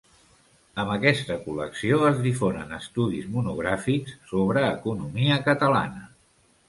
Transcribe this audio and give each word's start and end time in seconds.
Amb 0.83 0.93
aquesta 0.93 1.35
col·lecció 1.43 1.99
es 2.09 2.17
difonen 2.23 2.73
estudis 2.77 3.29
monogràfics 3.35 4.17
sobre 4.33 4.65
economia 4.71 5.39
catalana. 5.51 6.07